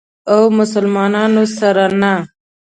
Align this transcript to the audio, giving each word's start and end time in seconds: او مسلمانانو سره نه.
او 0.31 0.41
مسلمانانو 0.57 1.43
سره 1.57 1.85
نه. 2.01 2.13